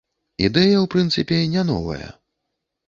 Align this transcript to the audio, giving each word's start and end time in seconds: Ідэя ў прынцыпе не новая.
Ідэя 0.47 0.77
ў 0.83 0.85
прынцыпе 0.95 1.39
не 1.53 1.69
новая. 1.71 2.13